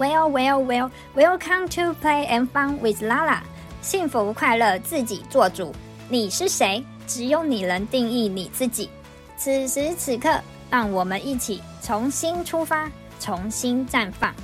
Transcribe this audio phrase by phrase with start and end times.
[0.00, 3.42] Well, well, well, welcome to play and fun with Lala。
[3.82, 5.74] 幸福快乐自己做主。
[6.08, 6.82] 你是谁？
[7.06, 8.88] 只有你能定义你自己。
[9.36, 10.40] 此时此刻，
[10.70, 12.90] 让我们一起重新出发，
[13.20, 14.34] 重新绽放。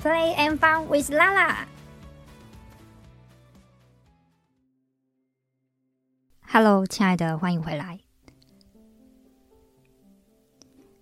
[0.00, 1.56] Play and fun with Lala。
[6.46, 7.98] Hello，亲爱的，欢迎回来。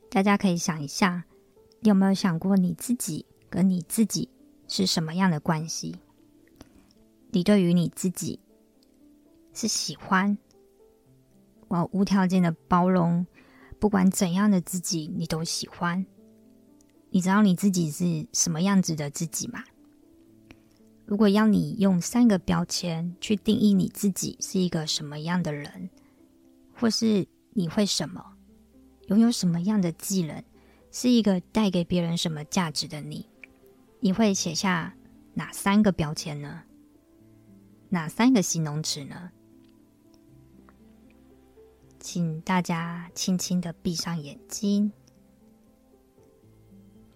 [0.09, 1.25] 大家可以想一下，
[1.81, 3.27] 你有没有想过你自己？
[3.51, 4.29] 跟你自己
[4.67, 5.97] 是什么样的关系？
[7.31, 8.41] 你对于你自己
[9.53, 10.39] 是喜欢，
[11.69, 13.27] 我无条件的包容，
[13.79, 16.07] 不管怎样的自己你都喜欢。
[17.11, 19.65] 你知道你自己是什么样子的自己吗？
[21.07, 25.89] 如果要你用三个标签去定义你自己是一个什么样的人，
[26.75, 28.23] 或是你会什么，
[29.09, 30.43] 拥有什么样的技能，
[30.91, 33.28] 是一个带给别人什么价值的你？
[34.01, 34.95] 你会写下
[35.35, 36.63] 哪三个标签呢？
[37.89, 39.31] 哪三个形容词呢？
[41.99, 44.93] 请大家轻轻的闭上眼睛，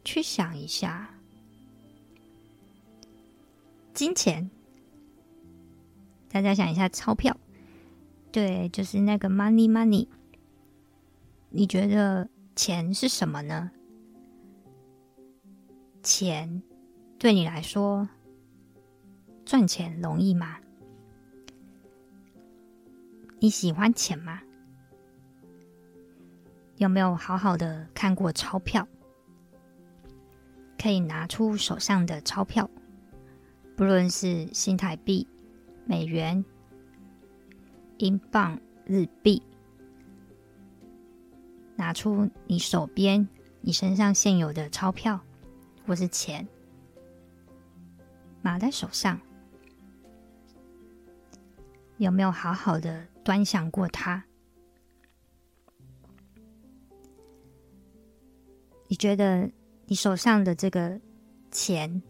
[0.05, 1.15] 去想一下。
[3.95, 4.51] 金钱，
[6.29, 7.37] 大家想一下钞票，
[8.33, 10.09] 对，就是那个 money money。
[11.51, 13.71] 你觉得钱是什么呢？
[16.03, 16.63] 钱。
[17.23, 18.09] 对你来说，
[19.45, 20.59] 赚钱容易吗？
[23.39, 24.43] 你喜欢钱吗？
[26.79, 28.89] 有没有好好的看过钞票？
[30.77, 32.69] 可以拿出手上的钞票，
[33.77, 35.25] 不论是新台币、
[35.85, 36.45] 美元、
[37.99, 39.41] 英镑、日币，
[41.77, 43.29] 拿出你手边、
[43.61, 45.21] 你身上现有的钞票
[45.87, 46.45] 或是钱。
[48.43, 49.19] 拿在手上，
[51.99, 54.23] 有没有好好的端详过它？
[58.89, 59.51] 你觉得
[59.87, 61.01] 你手上的这个
[61.51, 62.03] 钱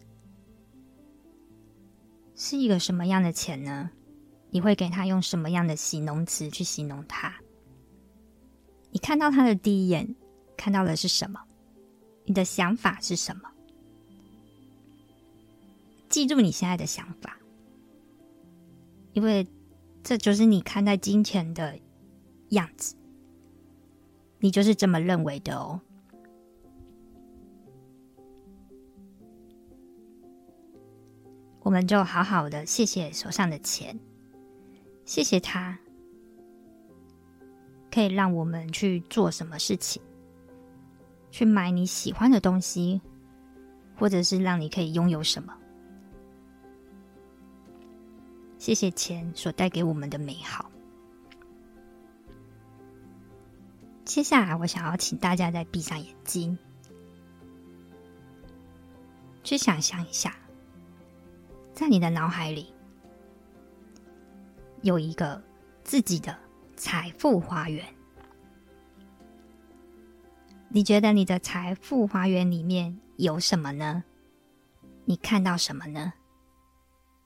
[2.35, 3.89] 是一个什么样的钱呢？
[4.49, 7.33] 你会给它用什么样的形容词去形容它？
[8.91, 10.15] 你看到它的第一眼，
[10.57, 11.39] 看到的是什么？
[12.25, 13.52] 你的想法是什么？
[16.13, 17.39] 记住你现在的想法，
[19.13, 19.47] 因为
[20.03, 21.79] 这就是你看待金钱的
[22.49, 22.95] 样子，
[24.37, 25.81] 你就是这么认为的哦。
[31.63, 33.99] 我们就好好的谢谢手上的钱，
[35.05, 35.79] 谢谢他
[37.91, 39.99] 可以让我们去做什么事情，
[41.31, 43.01] 去买你喜欢的东西，
[43.97, 45.57] 或者是让你可以拥有什么。
[48.63, 50.71] 谢谢钱所带给我们的美好。
[54.05, 56.57] 接下来，我想要请大家再闭上眼睛，
[59.43, 60.33] 去想象一下，
[61.73, 62.73] 在你的脑海里
[64.81, 65.43] 有一个
[65.83, 66.33] 自己的
[66.77, 67.85] 财富花园。
[70.69, 74.05] 你觉得你的财富花园里面有什么呢？
[75.03, 76.13] 你看到什么呢？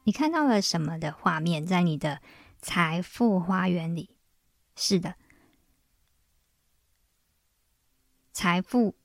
[0.07, 2.22] 你看到了什么的画面在你的
[2.62, 4.16] 财富花园里？
[4.73, 5.16] 是的，
[8.31, 8.95] 财富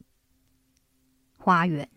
[1.37, 1.91] 花园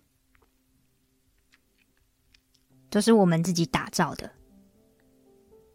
[2.89, 4.31] 都是我们自己打造的。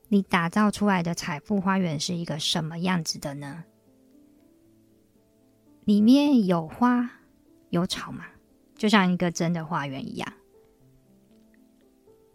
[0.08, 3.62] 你打造出来的财富花园是一个什么样子的呢？
[5.84, 7.08] 里面有花
[7.68, 8.26] 有草吗？
[8.74, 10.39] 就像一个真的花园一样。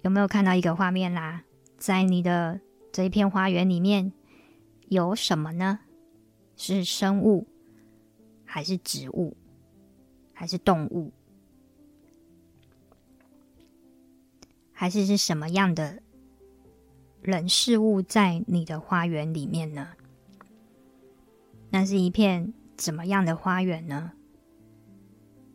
[0.05, 1.41] 有没有看到一个画面啦？
[1.79, 2.61] 在你的
[2.91, 4.13] 这一片花园里面
[4.87, 5.79] 有什么呢？
[6.55, 7.47] 是生物，
[8.45, 9.35] 还是植物，
[10.31, 11.11] 还是动物，
[14.71, 16.03] 还是是什么样的
[17.23, 19.87] 人事物在你的花园里面呢？
[21.71, 24.11] 那是一片怎么样的花园呢？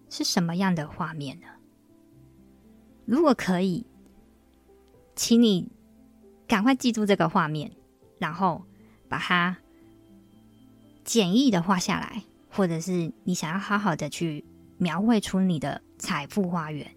[0.08, 1.46] 是什么样的画面呢？
[3.04, 3.86] 如果可以。
[5.20, 5.68] 请你
[6.48, 7.72] 赶快记住这个画面，
[8.18, 8.64] 然后
[9.06, 9.58] 把它
[11.04, 14.42] 简易的画下来，或者是你想要好好的去
[14.78, 16.90] 描绘出你的财富花园，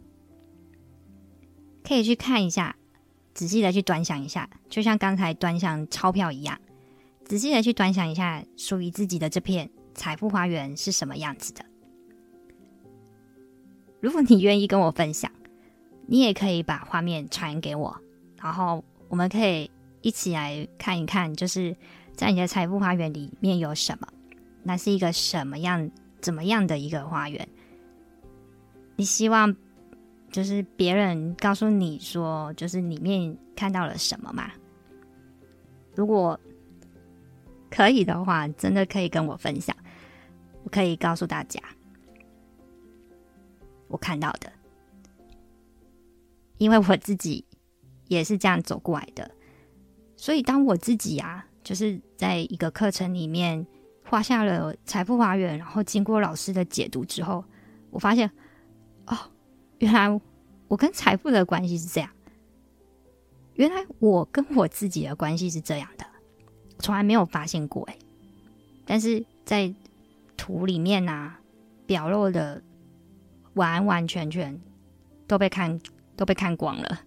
[1.84, 2.78] 可以去看一下，
[3.34, 6.58] 仔细的去端详一下，就像刚才端详钞票一样，
[7.26, 11.66] 仔细的去端详一下属于自己的这片财富花园是什么样子的。
[14.00, 15.30] 如果你愿意跟我分享，
[16.08, 18.00] 你也可以把画面传给我，
[18.44, 21.74] 然后我们可以一起来看一看，就是
[22.14, 24.08] 在你的财富花园里面有什么，
[24.62, 27.48] 那是一个什么样、怎么样的一个花园？
[28.98, 29.56] 你希望
[30.30, 34.52] 就是别人告诉你说，就是里面看到了什么吗？
[35.96, 36.38] 如果
[37.72, 39.74] 可以的话，真的可以跟我分享，
[40.64, 41.62] 我可以告诉大家
[43.88, 44.52] 我看到的。
[46.58, 47.44] 因为我自己
[48.08, 49.32] 也是这样走过来的，
[50.16, 53.66] 所以当我自己啊，就是在一个课程里面
[54.06, 57.44] 画下了财富花园，然后经过老师的解读之后，
[57.90, 58.30] 我发现，
[59.08, 59.18] 哦，
[59.80, 60.22] 原来
[60.68, 62.10] 我跟财富的关系是这样，
[63.56, 66.06] 原来我跟我自己的关系是这样的，
[66.80, 67.98] 从来没有发现过哎，
[68.86, 69.74] 但是在
[70.36, 71.40] 图里面啊，
[71.86, 72.62] 表露的
[73.54, 74.62] 完完全全
[75.28, 75.80] 都被看。
[76.16, 77.00] 都被看光了，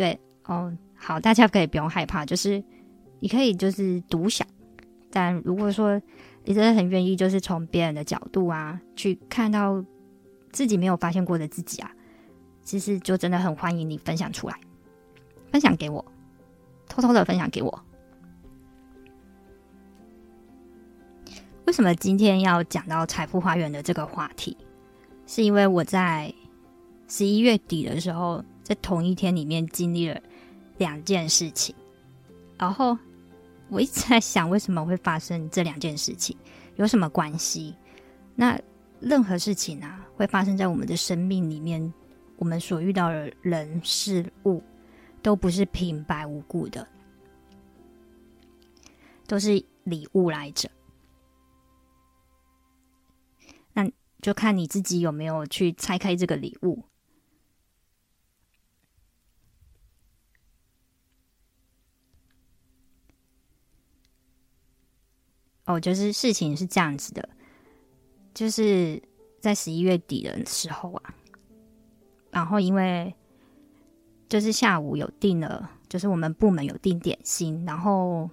[0.00, 2.64] 对哦，好，大家可以不用害怕，就是
[3.18, 4.48] 你可以就是独享，
[5.10, 6.00] 但如果说
[6.42, 9.84] 你真的很愿意，就是从别人的角度啊，去看到
[10.52, 11.92] 自己没有发现过的自己啊，
[12.62, 14.58] 其实就真的很欢迎你分享出来，
[15.52, 16.02] 分享给我，
[16.88, 17.84] 偷偷的分享给我。
[21.66, 24.56] 为什么今天要讲到财富花园的这个话题？
[25.26, 26.32] 是因为我在。
[27.12, 30.22] 十一月底的时候，在同一天里面经历了
[30.78, 31.74] 两件事情，
[32.56, 32.96] 然后
[33.68, 36.36] 我一直在想，为什么会发生这两件事情，
[36.76, 37.74] 有什么关系？
[38.36, 38.56] 那
[39.00, 41.92] 任何事情啊，会发生在我们的生命里面，
[42.36, 44.62] 我们所遇到的人事物，
[45.20, 46.86] 都不是平白无故的，
[49.26, 50.70] 都是礼物来着。
[53.72, 53.90] 那
[54.22, 56.84] 就看你自己有没有去拆开这个礼物。
[65.70, 67.28] 哦，就是事情是这样子的，
[68.34, 69.00] 就是
[69.40, 71.14] 在十一月底的时候啊，
[72.30, 73.14] 然后因为
[74.28, 78.28] 就是下午有订了，就是我们部门有订点心，然后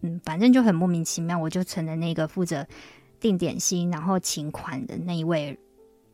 [0.00, 2.66] 嗯，反正就很莫名其妙，我就成了那个负责
[3.18, 5.58] 订点心，然后请款的那一位，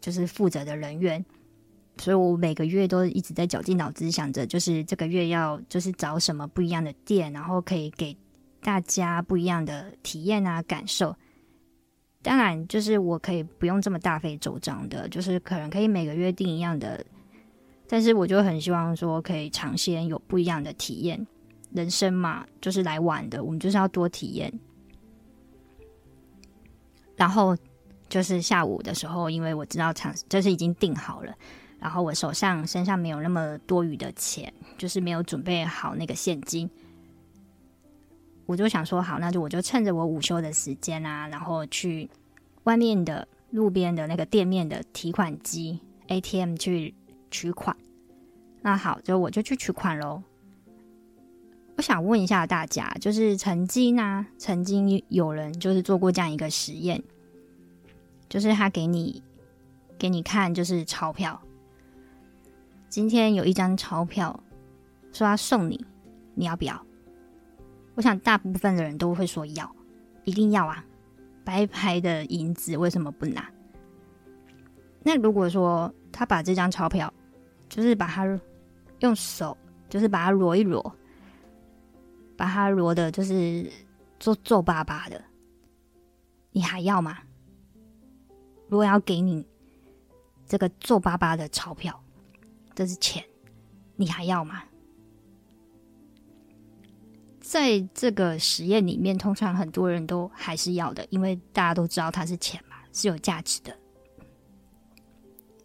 [0.01, 1.25] 就是负责的人员，
[1.99, 8.17] 所以我每个月都一直在绞尽脑汁想着，就是这个月要就是找什么不一样的店，然后可以给。
[8.67, 11.15] 大家不一样的体验啊，感受。
[12.21, 17.07] 当然，就是我可以不用这么大费周章的，就是可能可以每个月定一样的。
[17.87, 21.25] 但是，我就很希望说，可以尝鲜有不一样的体验。
[21.71, 24.53] 人生嘛，就是来玩的，我们就是要多体验。
[27.15, 27.57] 然后
[28.09, 31.33] 就是下午的时候，因为我知道场就是已经订好了，
[31.79, 36.69] 然后我手上身上没有那么多余的钱，就是没有准备好那个现金。
[38.47, 42.09] 我就想说，好，那就我就趁着我午休的时间啊，然后去
[42.63, 46.95] 外面的路边的那个店面的提款机 ATM 去
[47.31, 47.77] 取款。
[48.63, 50.23] 那好，就我就去取款喽。
[51.77, 57.03] 我想问一下大家，就是曾经啊，曾经有人就是做过这样一个实验，
[58.29, 59.21] 就是他给你
[59.99, 61.43] 给你看，就是钞票。
[62.89, 64.39] 今天有一张钞票，
[65.13, 65.85] 说要送你，
[66.35, 66.86] 你要不要？
[67.97, 69.75] 我想大部分的人都会说要，
[70.25, 70.85] 一定要啊！
[71.45, 73.51] 白牌的银子为什么不拿？
[75.03, 77.13] 那如果说他把这张钞票，
[77.69, 78.39] 就是把它
[79.01, 79.57] 用手，
[79.89, 80.93] 就是把它揉一揉，
[82.37, 83.71] 把它揉的，就是
[84.19, 85.23] 皱皱巴巴的，
[86.53, 87.19] 你还要吗？
[88.69, 89.47] 如果要给你
[90.45, 91.99] 这个皱巴巴的钞票，
[92.75, 93.25] 这是钱，
[93.95, 94.65] 你还要吗？
[97.49, 103.73] 在这个实验里面，通常很多人都还是要的，因为大家都知道它是钱嘛，是有价值的。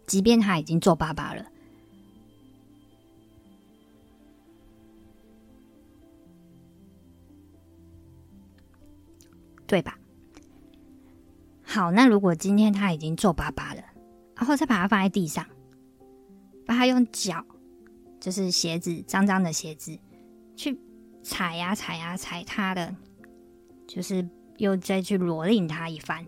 [0.05, 1.43] 即便它已经皱巴巴了，
[9.65, 9.97] 对吧？
[11.63, 13.81] 好，那如果今天它已经皱巴巴了，
[14.35, 15.43] 然后再把它放在地上，
[16.63, 17.43] 把它用脚，
[18.19, 19.97] 就是鞋子脏脏的鞋子
[20.55, 20.77] 去。
[21.23, 22.95] 踩呀踩呀踩他的，
[23.87, 26.25] 就是又再去罗令他一番。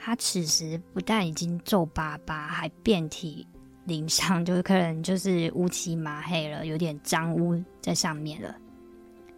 [0.00, 3.46] 他此时不但已经皱巴巴，还遍体
[3.84, 8.54] 鳞伤，就是可能就是乌漆麻黑了，有点脏污在上面了，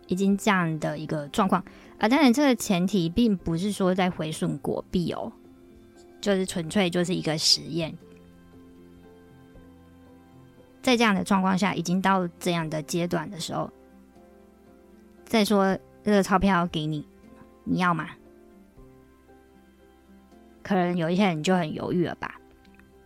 [0.07, 1.65] 已经这样的一个状况
[1.99, 2.09] 啊。
[2.09, 5.33] 当然，这个前提并不是说在回损国币哦，
[6.21, 7.97] 就是纯粹就是一个实验。
[10.83, 13.71] 在这样的状况下，已经到这样的阶段的时候，
[15.31, 17.07] 再说这个钞票给你，
[17.63, 18.11] 你要吗？
[20.61, 22.35] 可能有一些人就很犹豫了吧，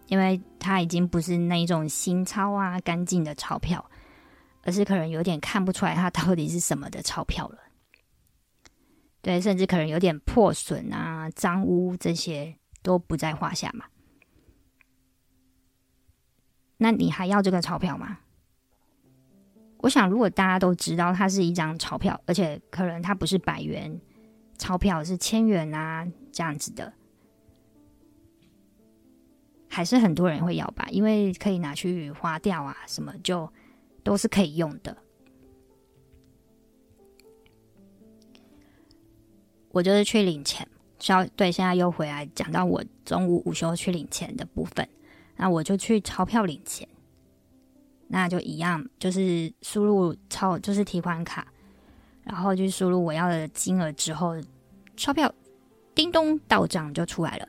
[0.07, 3.85] 因为他已经不是那一种新钞啊、干净的钞票，
[4.63, 7.59] 而是可能有点看不出来它到底是什么的钞票了。
[9.21, 13.85] 对，甚至可能有点破损啊、脏污这些都不在话下嘛。
[16.79, 18.21] 那你还要这个钞票吗？
[19.85, 24.01] 我想，如果大家都知道它是一张钞票，而且可能它不是百元
[24.57, 26.91] 钞票，是千元啊这样子的，
[29.69, 30.87] 还是很多人会要吧？
[30.91, 33.53] 因为可以拿去花掉啊，什么就
[34.03, 34.97] 都是可以用的。
[39.69, 40.67] 我就是去领钱，
[40.99, 44.89] 需要对，现在又回来讲到我中午午休去领钱的部分。
[45.37, 46.89] 那我就去钞票领钱，
[48.15, 51.45] 那就一样，就是输入钞，就是提款卡，
[52.23, 54.41] 然后就输入我要的金额之后，
[54.97, 55.35] 钞票
[55.97, 57.49] 叮咚到账就出来了。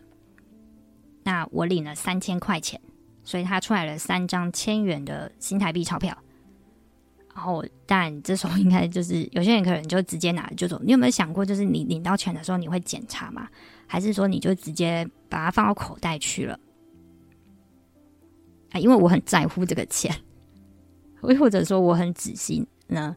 [1.22, 2.82] 那我领了三千块钱，
[3.24, 6.18] 所以他出来了三张千元的新台币钞票。
[7.36, 10.82] 然后，但这时候应该就是有些人可能就直接拿就走。
[10.84, 13.48] 你有没有想过，就是你领到钱的时候，你会检查吗？
[13.86, 16.60] 还是说你就直接把它放到口袋去了？
[18.72, 20.12] 啊因为我很在乎这个钱，
[21.34, 23.16] 或者说我很仔细呢，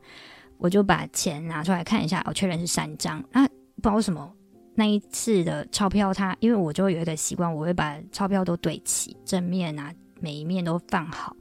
[0.56, 3.18] 我就把钱拿出来看一下，我确认是三张。
[3.32, 3.46] 啊，
[3.76, 4.32] 不知道为什么
[4.74, 11.36] 那一次的钞票它，因为我就有一个习惯，我会把钞票都对齐，正面啊每一面都放好，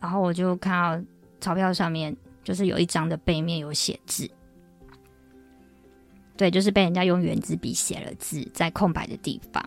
[0.00, 1.06] 然后我就看到
[1.40, 4.28] 钞票上面就是有一张的背面有写字，
[6.36, 9.64] 对，就是被人家用原子笔写了字在空白的地方。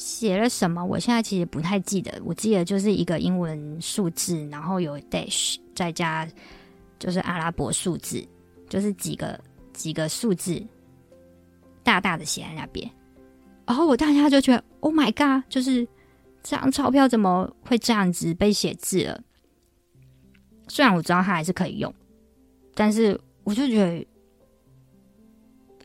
[0.00, 0.82] 写了什么？
[0.82, 2.10] 我现在其实不太记得。
[2.24, 6.26] 我记得就是一个英文数字，然后有 dash，再加
[6.98, 8.26] 就是阿拉伯数字，
[8.66, 9.38] 就是几个
[9.74, 10.66] 几个数字，
[11.82, 12.90] 大大的写在那边。
[13.66, 15.46] 然后我当下就觉得，Oh my god！
[15.50, 15.86] 就是
[16.42, 19.22] 这张钞票怎么会这样子被写字了？
[20.68, 21.94] 虽然我知道它还是可以用，
[22.74, 24.06] 但是我就觉得。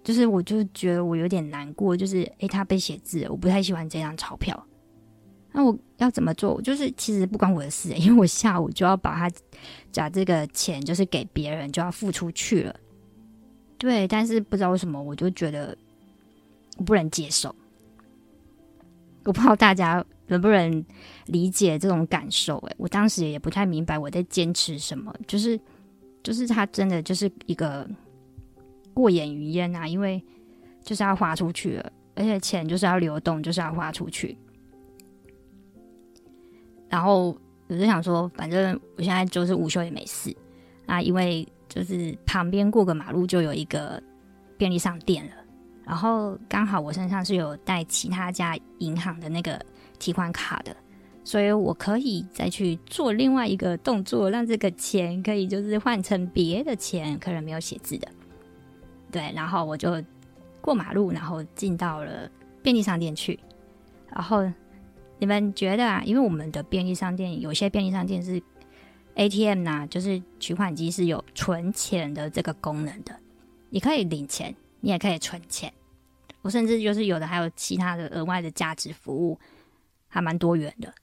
[0.06, 4.68] 就是，我就觉得我有点难过，就是，诶，他被写字，我不太喜欢这张钞票。
[5.52, 6.62] 那我要怎么做？
[6.62, 9.36] 就是其实不关我的事，因为我下午就要把它，
[9.96, 12.76] 把这个钱就是给别人，就要付出去了。
[13.80, 15.76] 对，但是不知道为什么，我就觉得
[16.78, 17.56] 我不能接受。
[19.24, 20.86] 我不知道大家能不能
[21.26, 22.58] 理解这种感受？
[22.68, 25.60] 诶，我当时也不太明白我在坚持什么，就是，
[26.22, 27.90] 就是他真的就是一个。
[28.96, 30.24] 过眼云烟啊，因为
[30.82, 34.36] 就是要花出去了，而且钱就是要流动，就是要花出去。
[36.90, 37.38] 然后
[37.68, 40.34] 我就想说，反正我现在就是午休也没事
[40.86, 44.02] 啊，因为就是旁边过个马路就有一个
[44.58, 45.32] 便利商店了，
[45.84, 49.60] 然后刚好我身上是有带其他家银行的那个
[50.00, 50.74] 提款卡的，
[51.24, 58.08] 所以我可以再去做另外一个动作，让这个钱可以就是换成别的钱，可能没有写字的。
[59.16, 60.04] 对，然后我就
[60.60, 62.30] 过马路，然后进到了
[62.62, 63.40] 便利商店去。
[64.10, 64.44] 然后
[65.20, 68.44] 你们觉得啊，因为我们的便利商店有些便利商店是
[69.14, 73.18] ATM 呐、啊，就是取款机是有存钱的这个功能的，
[73.70, 75.72] 你可以领钱，你也可以存钱。
[76.42, 79.40] 我甚至就是有的还有其他的额外的价值服务，
[80.10, 80.94] 还蛮多元的。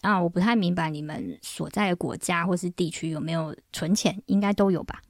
[0.00, 5.02] 啊，我不太明白你们所在的国家或是地区有没有存钱，应该都有吧？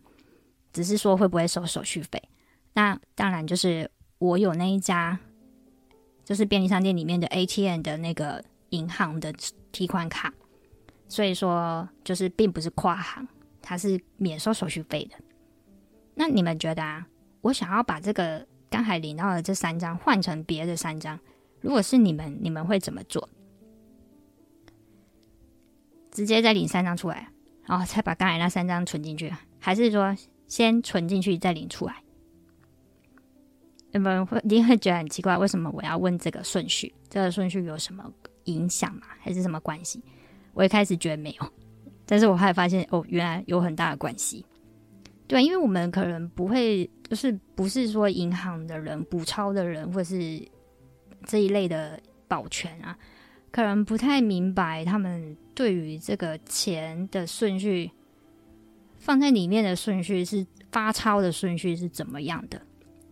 [0.73, 2.21] 只是说会不会收手续费？
[2.75, 5.19] 那当然就是我有那一家，
[6.25, 9.33] 就是便利商店里面的 ATM 的那个银行的
[9.71, 10.33] 提款卡，
[11.09, 13.29] 所以说就是并不是跨行，
[13.61, 15.17] 它是免收手续费的。
[16.15, 17.07] 那你们觉得啊，
[17.43, 21.19] 我想要把这个刚才领到的这三张换成别的三张，
[21.61, 23.29] 如果是你们，你们会怎么做？
[26.11, 27.29] 直接再领三张出来，
[27.67, 30.17] 然后再把刚才那三张存进去，还是说？
[30.49, 32.03] 先存进去再领出来，
[33.93, 36.93] 你们会一定会觉得很奇怪，为什么我要问这个顺序？
[37.09, 38.11] 这个顺序有什么
[38.45, 39.03] 影响吗？
[39.21, 40.03] 还是什么关系？
[40.55, 41.53] 我一开始觉得没有，
[42.05, 44.45] 但是我后来发现哦，原来有很大的关系。
[45.27, 50.43] 对，因为我们可能不会，就是不是说银行的人、补钞的人，或是
[51.25, 52.99] 这一类的保全啊，
[53.51, 57.91] 可能不太明白他们对于这个钱的顺序。
[58.99, 62.63] 放在里面的顺序是发钞的顺序是怎么样的？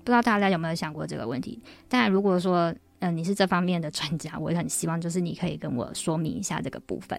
[0.05, 1.61] 不知道大家有没有想过这个问题？
[1.89, 7.19] 当然，如果说嗯、你是这方面的专家，我也很希望就是你可以跟我说明一下这个部分。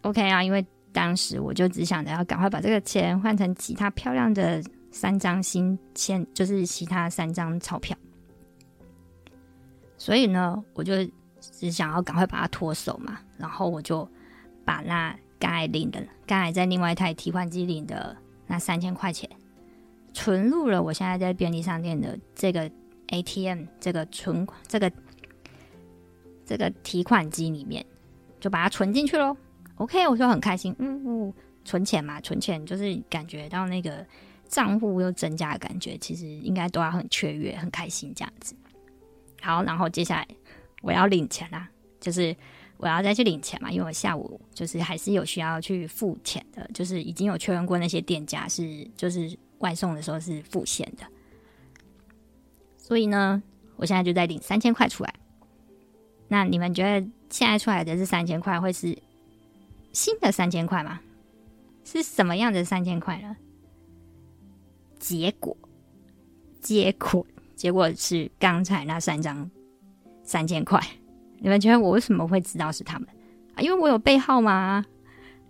[0.00, 7.94] OK 啊，因为当时我就只想着要赶快把这个钱换成其他漂亮的三张新签，就是其他三张钞票。
[9.98, 10.94] 所以呢，我就
[11.40, 14.08] 只想要赶快把它脱手嘛，然后我就
[14.64, 18.16] 把那刚领的、刚才在另外一台提款机领的
[18.46, 19.28] 那三千块钱
[20.16, 22.70] 存入了我现在在便利商店的这个
[23.08, 24.90] ATM 这个存这个
[26.46, 27.84] 这个提款机里面，
[28.40, 29.36] 就把它存进去喽。
[29.74, 31.32] OK，我就很开心，嗯，嗯，
[31.66, 34.04] 存钱嘛，存钱就是感觉到那个
[34.48, 38.56] 账户又增加的感觉，其实应该都要很雀跃、很开心这样子。
[39.42, 40.26] 好，然后接下来
[40.80, 41.68] 我要领钱啦，
[42.00, 42.34] 就是
[42.78, 51.04] 我要再去领钱嘛，因为我下午就是还是有需要去付钱的，就是已经有确认过那些店家是就是外送的时候是付现的，
[52.76, 53.42] 所以呢，
[53.76, 55.14] 我现在就在领三千块出来。
[56.28, 58.96] 那你们觉得现在出来的这三千块会是？
[59.92, 61.00] 新的三千块吗？
[61.82, 63.34] 是什么样的三千块呢？
[64.98, 65.56] 结果，
[66.60, 69.50] 结果，结果是刚才那三张
[70.22, 70.78] 三千块。
[71.38, 73.08] 你们觉得我为什么会知道是他们？
[73.54, 74.84] 啊，因为我有背号吗？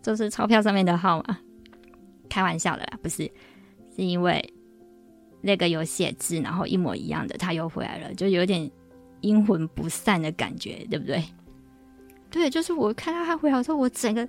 [0.00, 1.38] 就是钞票上面的号码。
[2.28, 3.28] 开玩笑的啦，不是，
[3.96, 4.52] 是因为
[5.40, 8.70] 那个有写字，然后一模一样的，他又回来了，就有点
[9.22, 11.24] 阴魂不散的感觉，对不对？
[12.30, 14.26] 对，就是我看到他回来之后，我整个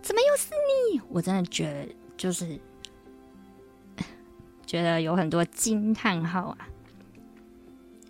[0.00, 0.48] 怎么又是
[0.94, 1.00] 你？
[1.10, 2.58] 我真的觉得就是
[4.64, 6.68] 觉得有很多惊叹号啊。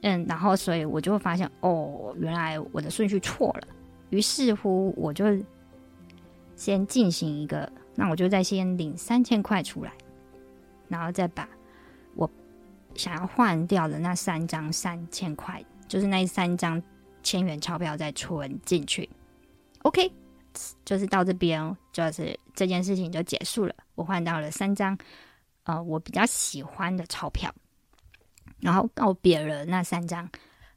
[0.02, 3.66] 嗯，然后所以我就会发现，哦，原来我的顺序错了。
[4.10, 5.24] 于是乎，我就
[6.54, 9.92] 先进行一个，那我就再先领三千块出来，
[10.88, 11.48] 然后再把
[12.14, 12.30] 我
[12.94, 16.82] 想要换掉的那三张三千块，就是那三张。
[17.20, 19.06] 千元钞票再存进去
[19.82, 20.10] ，OK，
[20.84, 23.74] 就是到这边，就是这件事情就结束了。
[23.96, 24.96] 我换到了三张，
[25.64, 27.52] 呃，我比较喜欢的钞票，
[28.60, 30.30] 然后告别了那三张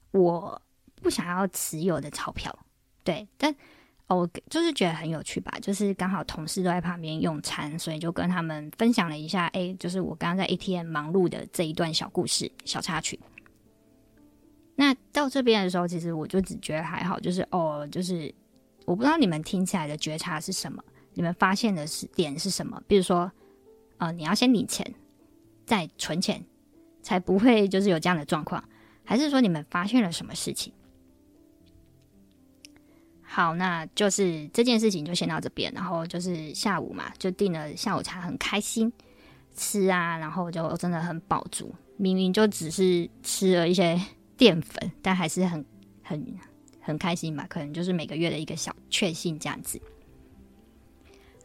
[0.10, 0.60] 我
[0.96, 2.54] 不想要持有的钞票。
[3.04, 3.56] 对，但
[4.16, 13.20] 我就是觉得很有趣吧，就是刚好同事都在旁边用餐，所以就跟他们分享了一下，哎，就是我刚刚在 ATM 忙碌的这一段小故事、小插曲。
[14.76, 18.34] 那到这边的时候，其实我就只觉得还好，就是哦，就是
[18.86, 22.82] 我不知道你们听起来的觉察是什么，你们发现的是点是什么？
[22.88, 23.32] 比如说，
[23.98, 24.92] 呃，你要先领钱，
[25.66, 26.44] 再存钱，
[27.04, 28.64] 才不会就是有这样的状况，
[29.04, 30.74] 还是说你们发现了什么事情？
[33.34, 38.92] 好，那就是这件事情就先到这边，然后就是下午嘛，就订了下午茶，很开心
[39.56, 44.00] 吃啊，然后就真的很饱足，明明就只是吃了一些。
[44.38, 45.64] 淀粉，但还是很
[46.02, 46.36] 很
[46.80, 47.46] 很开心吧？
[47.48, 49.80] 可能就是每个月的一个小确幸这样子。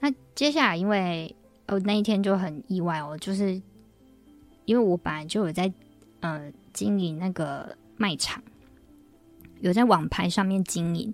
[0.00, 3.60] 那接下来，因为哦那一天就很意外哦，就是
[4.64, 5.70] 因为我本来就有在
[6.20, 8.42] 呃经营那个卖场，
[9.60, 11.12] 有在网拍上面经营。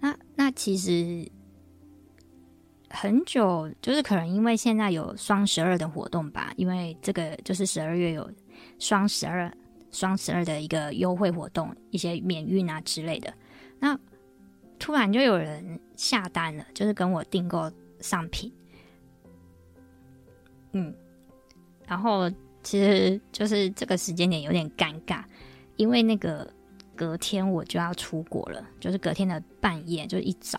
[0.00, 1.30] 那那其实
[2.90, 8.30] 很久，就是可能因为现在有双十二的活动吧，因为这个就是十二月有
[8.78, 9.52] 双十二。
[9.90, 13.32] 双十二的一个优惠活动，一些免运啊之类的，
[13.80, 13.98] 那
[14.78, 18.52] 突然就有人下单了，就是跟我订购商品，
[20.72, 20.94] 嗯，
[21.86, 22.30] 然后
[22.62, 25.24] 其实就是这个时间点有点尴尬，
[25.76, 26.46] 因为那个
[26.98, 30.58] 隔天我就要出国了，就是隔天的半夜就是一早，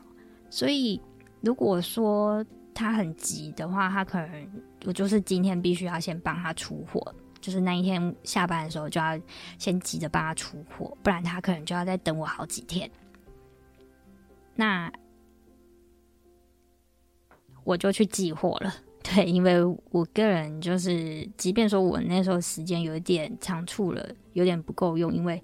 [0.49, 1.01] 所以
[1.41, 4.49] 如果说他很急的话，他可能
[4.85, 7.13] 我就是今天必须要先帮他出货。
[7.41, 9.19] 就是那一天下班的时候，就要
[9.57, 12.89] 先急着帮他出货，不然他可能就要再等我好几天。
[14.55, 14.89] 那
[17.65, 18.73] 我就去寄货了，
[19.03, 25.41] 对，因为我个人就是，即便说我那时候时间有一点仓促了，有点不够用，因为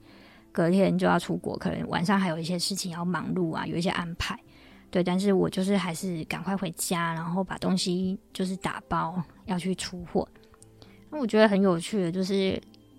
[0.55, 4.39] 隔天就要出国，可能晚上还有一些事情要忙碌啊，有一些安排，
[4.89, 10.25] 对，但是我就是还是赶快回家，然后把东西就是打包要去出货。
[11.09, 12.57] 那我觉得很有趣的，就是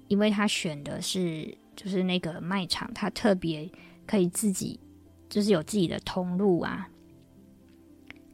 [0.09, 3.67] 因为他选的是就是那个卖场，他特别
[4.07, 4.79] 可以自己
[5.31, 6.87] 就是有自己的通路啊，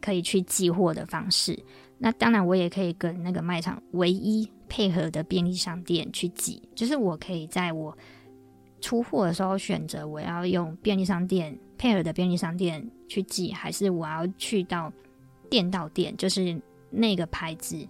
[0.01, 1.57] 可以去寄货的方式。
[1.99, 7.97] 那当然，我也可以跟那个卖场唯一配合的便利商店去寄，就是我可以在我
[8.83, 14.93] 出货的时候选择我要用便利商店配合的便利商店去寄，还是我要去到
[15.49, 17.89] 店到店，就是那个牌子。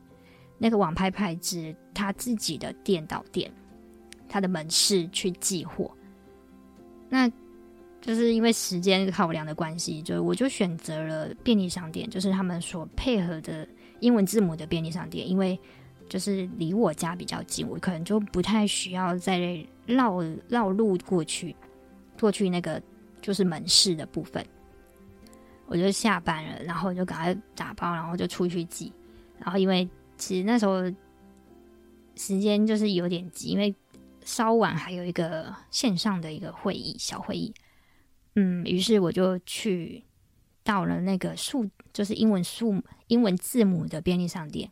[0.59, 3.51] 那个网拍牌子，他自己的店到店，
[4.29, 5.91] 他的门市去寄货。
[7.09, 7.29] 那
[8.01, 13.67] 就是因为时间考量的关系，就我就选择了便利商店，就是他们所配合的
[13.99, 15.59] 英文字母的便利商店，因为
[16.09, 21.55] 就是离我家比较近，我可能就不太需要再绕绕路过去，
[22.19, 22.81] 过去那个
[23.21, 24.45] 就是门市的部分。
[25.67, 28.93] 我就下班了，然后就赶快打包，然后就出去寄。
[29.39, 29.89] 然后因为
[30.19, 30.83] 其实那时候
[32.15, 33.75] 时间就是有点急，因为
[34.23, 37.55] 稍晚还有一个线上的一个会议，小会议。
[38.35, 40.05] 嗯，于是我就去
[40.63, 44.71] 到了那个数，就是英文数英文字母的便利商店，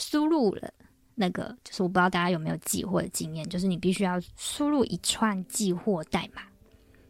[0.00, 0.72] 输入了
[1.14, 6.42] 那个，就是我不知道大家有没有寄货的经验，就是你必须要输入一串寄货代码，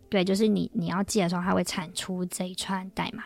[0.09, 3.22] 对，就是你你要寄的时候，它会产出这一串代码，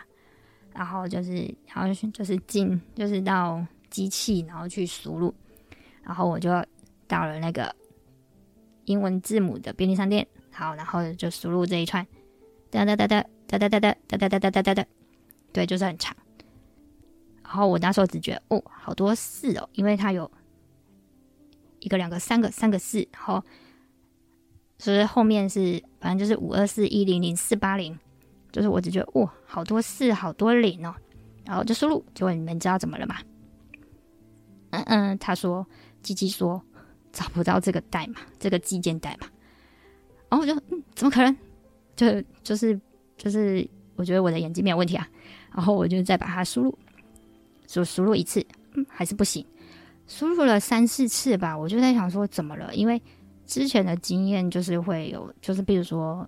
[0.74, 5.34] 然后就是然后就是进就是到机器，然后去输入，
[6.02, 6.50] 然后我就
[7.08, 7.74] 到了那个
[8.84, 12.06] 英文字母的便利商店，好，然后就输入这一串。
[12.70, 14.86] 哒哒哒哒哒哒哒哒哒哒哒哒哒哒哒，
[15.52, 16.14] 对，就是很长。
[17.54, 20.28] 然后我那时候只觉得哦，好多四哦，因为它有
[21.78, 23.40] 一个、两个、三个、三个四，然后
[24.76, 27.96] 所以后面是反正就是五二四一零零四八零，
[28.50, 30.92] 就是我只觉得哦，好多四，好多零哦，
[31.44, 32.04] 然后就输入。
[32.12, 33.18] 结果你们知道怎么了吗？
[34.70, 35.64] 嗯嗯，他说
[36.02, 36.60] 机器说
[37.12, 39.28] 找不到这个代码，这个寄件代码。
[40.28, 41.36] 然后我就嗯，怎么可能？
[41.94, 42.80] 就就是
[43.16, 43.64] 就是，
[43.94, 45.08] 我觉得我的眼睛没有问题啊，
[45.54, 46.76] 然后我就再把它输入，
[47.74, 48.46] 就输入一次，
[48.88, 49.44] 还是不行，
[50.06, 52.72] 输入了三四次吧，我就在想说怎么了？
[52.72, 53.02] 因为
[53.44, 56.24] 之前的经验就是会有，就是比如说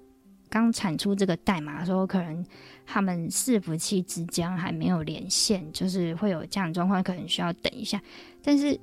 [0.50, 2.44] 刚产出这个代码的时候，可能
[2.84, 8.02] 他们伺服器之间还没有连线，就是会有这样的状况，可能需要等一下，
[8.42, 8.76] 但是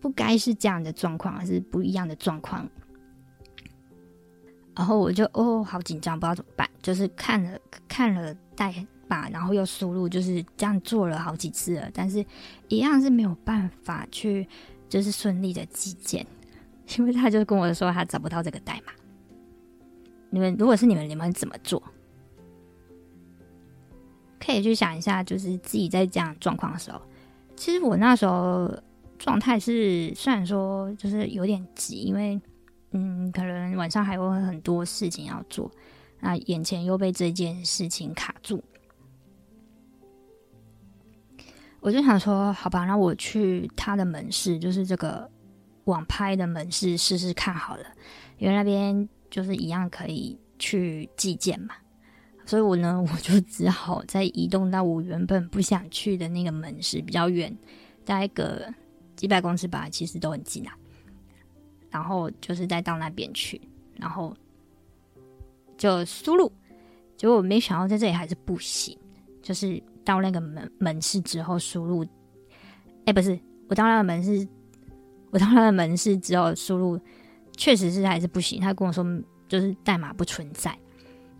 [0.00, 2.64] 不该是这样的状况，而是不一样的状况。
[4.76, 6.70] 然后我就哦，好紧张，不知道怎么办。
[6.82, 8.72] 就是看了看了代
[9.08, 12.24] 吧，然后又输入，就是这样做了好几次了，但是
[12.68, 14.46] 一样是没有办法去，
[14.88, 16.26] 就是顺利的寄件，
[16.96, 18.92] 因为他就跟我说他找不到这个代码。
[20.30, 21.82] 你们如果是你们，你们怎么做？
[24.38, 27.00] 可以去想一下，就是自己在这样状况的时候，
[27.56, 28.70] 其实我那时候
[29.18, 32.40] 状态是虽然说就是有点急，因为。
[32.92, 35.70] 嗯，可能晚上还有很多事情要做，
[36.20, 38.62] 那眼前又被这件事情卡住，
[41.86, 45.30] 我就想说，好吧，那我去他的门市，就是这个
[45.84, 47.84] 网拍的门市试试看好了，
[48.38, 51.76] 因为那边就是一样可以去寄件嘛，
[52.44, 57.56] 所以我呢， 我就只好再移动到我原本不想去的那个门市，比较远，
[58.04, 58.66] 大概个
[59.14, 60.76] 几百公尺吧，其实都很近啊。
[61.88, 63.60] 然后就是再到那边去，
[63.94, 64.36] 然后
[65.78, 66.50] 就输入，
[67.16, 68.98] 结果没想到在这里还是不行。
[69.40, 72.06] 就是到那个门门市之后输入，
[73.04, 73.38] 哎，不是，
[73.68, 74.48] 我到那个门市，
[75.32, 76.98] 我到那个门市之后输入，
[77.56, 78.60] 确实是还是不行。
[78.60, 79.04] 他跟我说，
[79.48, 80.74] 就是代码不存在。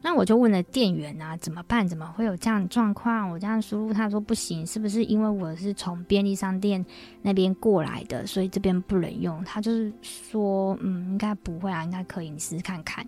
[0.03, 1.87] 那我就问了店员啊，怎么办？
[1.89, 3.29] 怎么会有这样的状况？
[3.31, 6.85] 我这样输入，他说不行，是不是因为我是从便利商店
[7.23, 9.43] 那边过来的，所以这边不能用？
[9.43, 13.05] 他就是说，嗯，应该不会啊，应该可以，你试试看看。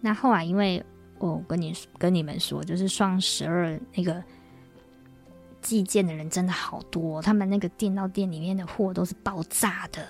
[0.00, 0.82] 那后来因为
[1.18, 4.22] 我跟你跟你们说，就是双十二那个
[5.60, 10.06] 寄件的人真的好多，他们那个店到店里面的货都是爆炸的，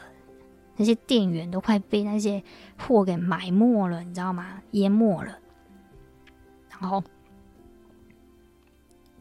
[0.77, 2.43] 那些店员都快被那些
[2.79, 4.63] 货给埋没了，你知道吗？
[4.73, 5.39] 淹没了。
[6.81, 7.03] 然后，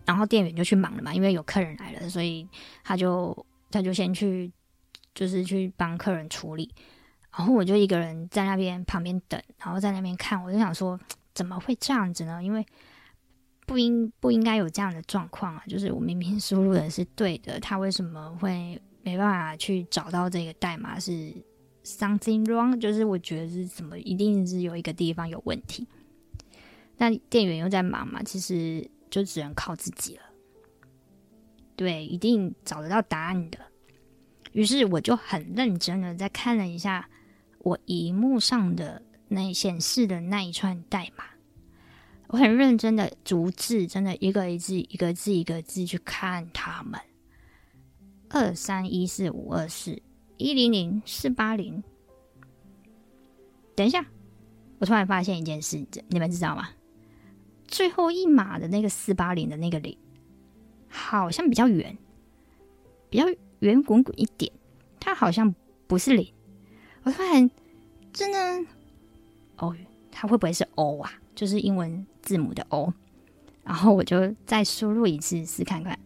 [0.06, 2.48] 然后店员就去忙了嘛，因为有客人来了，所以
[2.84, 4.52] 他就他就先去，
[5.16, 6.72] 就是去帮客人处理。
[7.36, 10.44] 然后我就一个人在那边旁边等，然后在那边看。
[10.44, 11.00] 我就想说，
[11.34, 12.44] 怎么会这样子呢？
[12.44, 12.66] 因为
[13.67, 15.63] 不应不应该有这样的状况啊！
[15.67, 20.97] 就是我明明输入的是对的，他为什么会没办法去找到这个代码？
[20.97, 21.34] 是
[21.84, 22.80] something wrong？
[22.80, 25.86] 就是我觉得是什么，一定是有一个地方有问题。
[26.95, 30.21] 那店员又在忙嘛，其实就只能靠自己了。
[31.75, 33.60] 对，一定找得到答案的。
[34.53, 37.08] 于是我就很认真的再看了一下
[37.60, 41.25] 我荧幕上的那显示的那一串代码，
[42.28, 47.00] 我很认真的逐字，真的一个一字一个字一个字去看他们。
[48.30, 50.02] 二三一四五二四
[50.36, 51.82] 一零零四八零。
[53.76, 54.06] 等一下，
[54.80, 56.70] 我突然发现一件事，你们知道吗？
[57.66, 59.98] 最后一码的那个四八零的那个零，
[60.90, 61.98] 好像比较圆，
[63.10, 63.26] 比较
[63.60, 64.52] 圆滚滚一点，
[65.00, 65.56] 它好像
[65.88, 66.34] 不是零。
[67.04, 67.50] 我突然
[68.12, 68.70] 真的
[69.58, 69.74] 哦，
[70.12, 71.13] 它会不会是 O 啊？
[71.36, 72.94] 就是英文字母的 O。
[73.63, 75.98] 然后我就再输入一次试看看，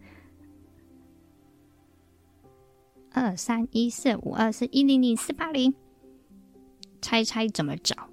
[3.11, 5.73] 二三一四五二四一零零四八零，
[7.01, 8.07] 猜猜怎么找？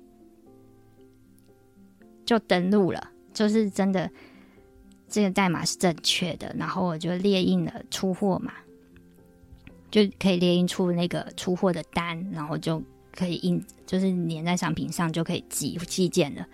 [2.26, 4.10] 就登录了，就是真的，
[5.08, 6.54] 这个代码是正确的。
[6.58, 8.52] 然后我就列印了出货码，
[9.90, 16.46] 就可以列印出那个出货的单，然后就可以印，就是粘在商品上就可以寄寄件了。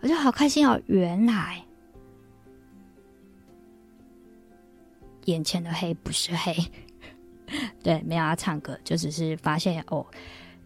[0.00, 0.80] 我就好开心哦！
[0.86, 1.64] 原来。
[5.26, 6.56] 眼前的黑不是黑，
[7.84, 10.04] 对，没有要唱歌，就只是发现哦，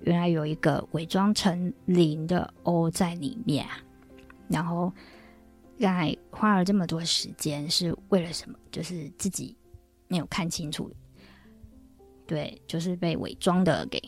[0.03, 3.67] 原来有一个伪装成零的 O 在里面。
[4.49, 4.93] 然后
[5.79, 8.57] 刚才花了这么多时间是为了什么？
[8.71, 9.55] 就是自己
[10.07, 10.91] 没有看清楚，
[12.27, 14.01] 对，就是被伪装的给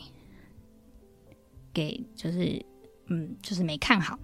[1.73, 2.65] 给，就是
[3.07, 4.17] 嗯，就是没看好。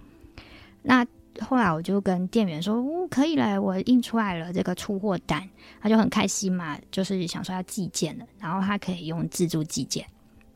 [0.84, 1.04] 那。
[1.40, 5.42] 后来我就跟店员说：“哦，可以了，我印出来了这个出货单。”
[5.82, 8.24] 他就很开心嘛，就是想说要寄件了。
[8.38, 10.06] 然后他可以用自助寄件，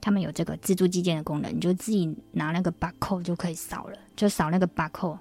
[0.00, 5.18] 他们有这个自助寄件的功能，你就自己拿那个 barcode 就可以扫了，就扫那个 barcode，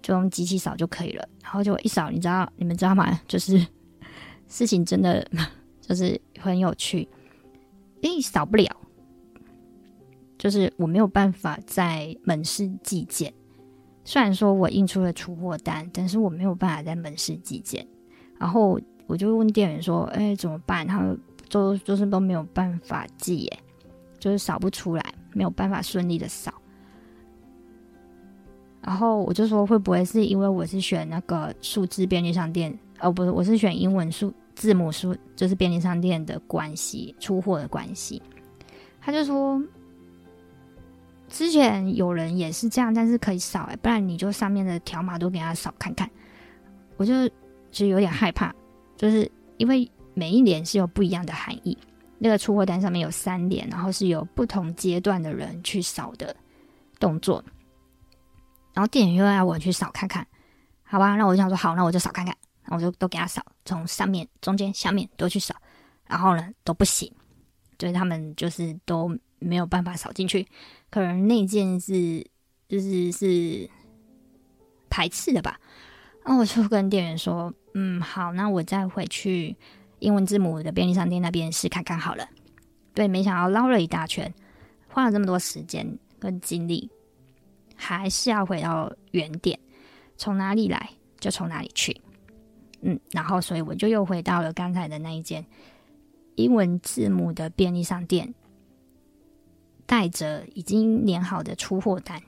[0.00, 1.28] 就用机器扫就可以了。
[1.42, 3.20] 然后就一扫，你知道你们知道吗？
[3.28, 3.58] 就是
[4.48, 5.30] 事情真的
[5.82, 7.06] 就是很有趣，
[8.00, 8.74] 因为，扫不了，
[10.38, 13.30] 就是我没有办法在门市寄件。
[14.04, 17.86] 虽然说我印出了出货单，但是我没有办法在门市寄件。
[18.38, 23.58] 然后我就问店员说：“哎，怎么办？”他们都就是都没有办法寄，耶，
[24.18, 26.52] 就是扫不出来，没有办法顺利的扫。
[28.80, 32.76] 然后我就说：“会不会是因为我是选那个数字便利商店？
[33.00, 38.20] 哦，不是，我是选英文数字母数，就是便利商店的关系，出货的关系。”
[39.00, 39.62] 他就说。
[41.30, 46.10] 之前有人也是这样，但是可以扫哎，不然你就上面的条码都给他扫看看。
[46.96, 47.26] 我就
[47.70, 48.52] 其实有点害怕，
[48.96, 51.78] 就是因为每一联是有不一样的含义。
[52.18, 56.36] 那个出货单上面有三联，然后是有不同阶段的人去扫的
[56.98, 57.42] 动作。
[58.74, 60.26] 然后店员又要我去扫看看，
[60.82, 61.16] 好吧？
[61.16, 65.54] 那我就想说好，那我就扫看看，然后我就都给他扫，从上面、中间、下面都去扫，
[66.06, 67.10] 然后呢都不行，
[67.78, 69.16] 所以他们就是都。
[69.42, 70.46] 没有办法扫进去，
[70.90, 72.26] 可能那件是
[72.68, 73.70] 就是是
[74.88, 75.60] 排斥的吧。
[76.24, 79.56] 那我就跟店员说：“嗯，好，那我再回去
[80.00, 82.28] 英文字母的便利商店那边试看看好了。”
[82.92, 84.34] 对，没想到绕了一大圈，
[84.88, 86.90] 花了这么多时间跟精力，
[87.76, 89.58] 还是要回到原点，
[90.16, 92.00] 从哪里来就从哪里去。
[92.82, 95.46] 嗯，然后所以我就又回到了刚才的那一间
[96.34, 98.34] 英文字母的便利商店。
[99.90, 102.22] 带着已经粘好的出货单，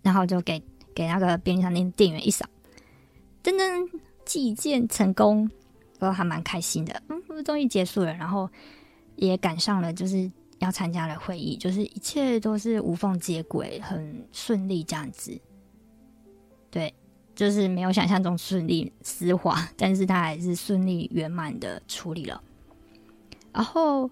[0.00, 0.62] 然后就给
[0.94, 2.46] 给那个便利商店店员一扫，
[3.42, 3.90] 噔噔，
[4.24, 5.50] 寄件成功，
[5.98, 7.02] 都还蛮开心的。
[7.08, 8.48] 嗯，终于结束了，然后
[9.16, 15.36] 也赶上了就是要参加的会议，就是一切都是无缝接轨，很顺利这样子。
[16.70, 16.94] 对，
[17.34, 22.40] 就是没有想象中顺利丝滑，但是他还是顺利圆满的处理了，
[23.52, 24.08] 然后。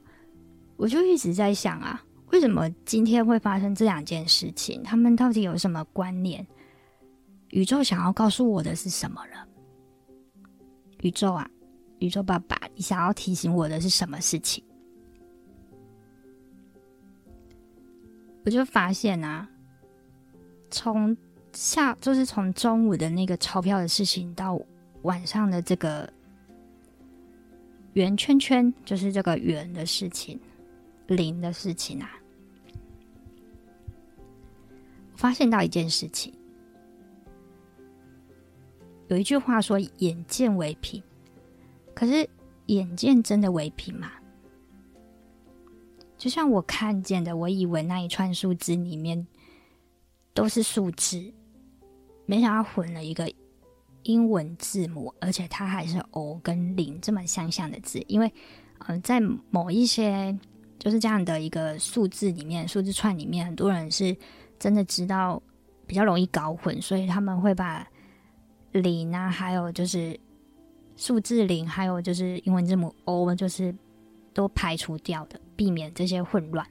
[0.76, 4.82] 我就一直在想啊，为什么今天会发生这两件事情？
[4.82, 6.46] 他们到底有什么关联？
[7.50, 9.46] 宇宙想要告诉我的是什么了？
[11.02, 11.48] 宇宙啊，
[12.00, 14.64] 宇宙爸爸，你想要提醒我的是什么事情？
[18.44, 19.48] 我就发现啊，
[20.70, 21.16] 从
[21.52, 24.60] 下就是从中午的那个钞票的事情到
[25.02, 26.12] 晚上的这个
[27.92, 30.38] 圆圈圈，就是这个圆的事情。
[31.06, 32.10] 零的事情啊，
[35.12, 36.32] 我发现到一件事情，
[39.08, 41.02] 有一句话说“眼见为凭”，
[41.94, 42.28] 可是
[42.66, 44.12] 眼见真的为凭吗？
[46.16, 49.26] 就像我看见的，我以为那一串数字里面
[50.32, 51.32] 都是数字，
[52.24, 53.30] 没想到混了一个
[54.04, 58.32] 英文字母，而且它还是 “O” 跟“零”这么相像的字，因为
[58.86, 60.38] 嗯、在某一些。
[60.84, 64.14] 就是这样的一个数字里面，数字串里面，很多人是
[64.58, 65.42] 真的知道
[65.86, 67.88] 比较容易搞混，所以他们会把
[68.72, 70.20] 零啊，还有就是
[70.94, 73.74] 数字零，还有就是英文字母 O，就是
[74.34, 76.66] 都排除掉的，避免这些混乱。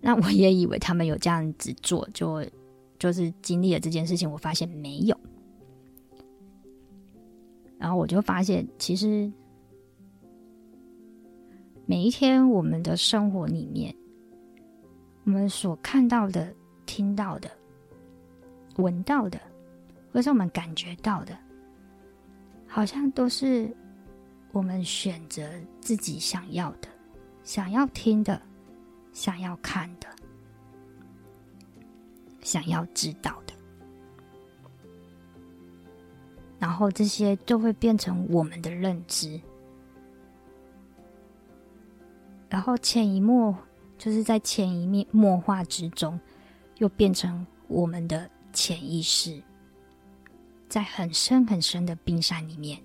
[0.00, 2.44] 那我也以为他们有这样子做，就
[2.98, 5.16] 就是经历了这件事情，我发现没有，
[7.78, 9.30] 然后我就发现其实。
[11.90, 13.96] 每一天我们的生活里面，
[15.24, 17.50] 我们所看到的、听到的、
[18.76, 19.40] 闻到的，
[20.12, 21.34] 或是我们感觉到的，
[22.66, 23.74] 好像都是
[24.52, 25.48] 我们选择
[25.80, 26.88] 自己想要的、
[27.42, 28.38] 想要听的、
[29.14, 30.06] 想要看的、
[32.42, 33.54] 想要知道的。
[36.58, 39.40] 然后这些就会变成我们的认知，
[42.48, 43.56] 然后潜移默，
[43.96, 46.18] 就是在潜移默化之中，
[46.76, 49.42] 又变成我们的潜意识，
[50.68, 52.82] 在很深很深的冰山里面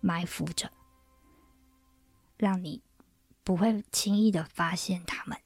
[0.00, 0.70] 埋伏着，
[2.36, 2.82] 让你
[3.44, 5.38] 不会轻易的发现他们。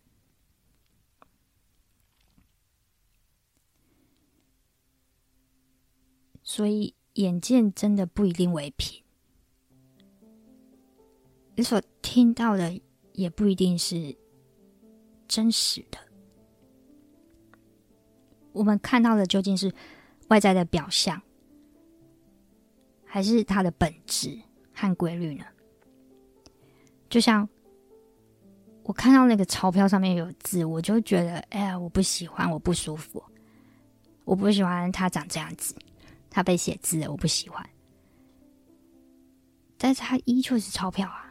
[6.42, 6.94] 所以。
[7.16, 9.02] 眼见真的不一定为凭，
[11.54, 12.78] 你所听到的
[13.16, 14.16] 也不一定是
[15.26, 15.98] 真实的。
[18.52, 19.74] 我们看到的究竟是
[20.28, 21.20] 外在的表象，
[23.04, 24.40] 还是它的本质
[24.72, 25.44] 和规律呢？
[27.10, 27.48] 就像
[28.84, 33.22] 我看到那个钞票上面有字，我就觉得，哎呀，我不喜欢，我不舒服，
[34.24, 35.74] 我不喜欢它长这样子。
[36.28, 37.66] 他被写字了，我不喜欢，
[39.78, 41.25] 但是他依旧是钞票啊。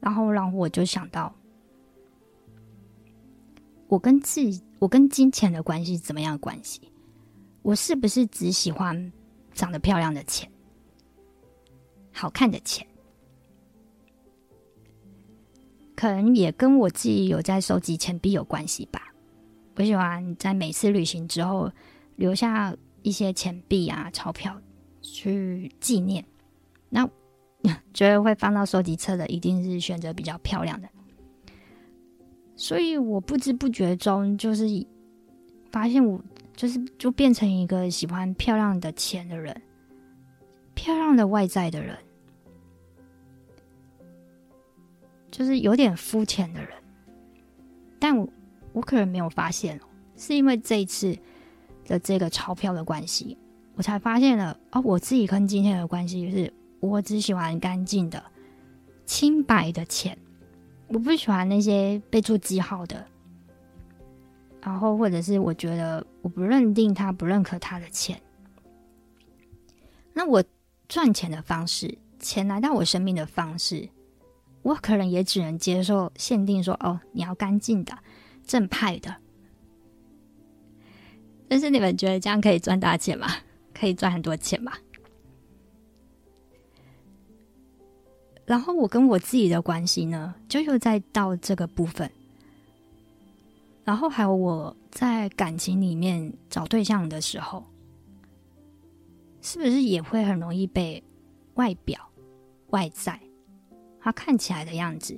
[0.00, 1.34] 然后，然后我就想到，
[3.86, 6.80] 我跟自己，我跟金钱的关系怎么样关系？
[7.62, 9.12] 我是不是只喜欢
[9.52, 10.50] 长得漂亮的钱，
[12.12, 12.86] 好看的钱？
[15.94, 19.12] 可能也跟我自己有在收集钱币有关系吧。
[19.76, 21.70] 我喜欢在每次旅行之后。
[22.16, 24.60] 留下一些钱币啊、钞票
[25.00, 26.22] 去纪念，
[26.90, 27.08] 那
[27.92, 30.88] 觉得会放到收集册的，一定是选择比较漂亮的。
[32.56, 34.64] 所以我不知不觉中，就是
[35.70, 36.20] 发现我
[36.54, 39.62] 就是就变成一个喜欢漂亮的钱的人，
[40.74, 41.96] 漂亮的外在的人，
[45.30, 46.70] 就是有点肤浅的人。
[47.98, 48.28] 但我
[48.72, 49.80] 我可能没有发现，
[50.16, 51.18] 是因为这一次。
[51.86, 53.36] 的这个钞票的关系，
[53.74, 58.22] 我才发现了哦，我自己跟今天的关系就是，我只喜欢干净的、
[59.06, 60.18] 清白的钱，
[60.88, 63.06] 我不喜欢那些被做记号的，
[64.62, 68.20] 然后或者是我觉得我不认定他、不认可他的钱。
[70.12, 70.42] 那我
[70.88, 73.88] 赚钱的方式，钱来到我生命的方式，
[74.62, 77.96] 我可能也只能接受限定说，哦，你要干净的、
[78.44, 79.16] 正派的。
[81.48, 83.28] 但是你们觉得这样可以赚大钱吗？
[83.72, 84.72] 可以赚很多钱吗？
[88.50, 92.10] 然后我跟我自己的关系呢，就又再到这个部分。
[93.84, 97.64] 然后还有我在感情里面找对象的时候，
[99.40, 101.00] 是不是也会很容易被
[101.54, 102.10] 外表、
[102.70, 103.20] 外在，
[104.00, 105.16] 他看起来的样子、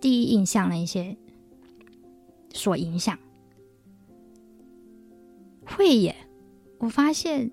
[0.00, 1.14] 第一印象的一些
[2.54, 3.18] 所影响？
[5.66, 6.16] 会耶，
[6.78, 7.50] 我发现，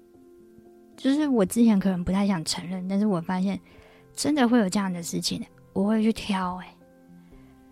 [0.95, 3.59] 就是我之前可能不太想承认，但是我发现
[4.19, 6.75] 真的会有这样的事情，我会去挑，哎，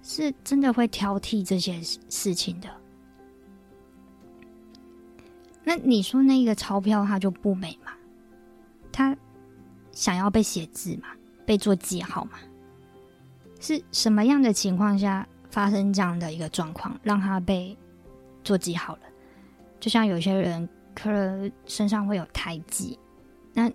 [0.02, 2.70] 是真的会挑剔这些事情的。
[5.62, 7.92] 那你说那个钞票它就不美吗？
[8.94, 9.14] 它
[9.92, 11.10] 想要被写字吗？
[11.46, 12.40] 被做记号吗？
[13.60, 17.78] 是什么样的情况下发生这样的一个状况，让它被
[18.46, 19.02] 做记号了？
[19.82, 22.98] 就像有些人可能身上会有胎记，
[23.52, 23.70] 那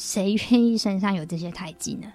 [0.00, 2.10] 谁愿意身上有这些胎记呢？